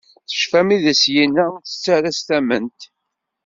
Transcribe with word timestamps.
Yecfa 0.31 0.59
mi 0.67 0.73
i 0.75 0.77
d 0.83 0.85
as-yenna 0.91 1.45
ur 1.55 1.61
tett 1.63 1.85
ala 1.95 2.11
s 2.17 2.19
tamment. 2.27 2.79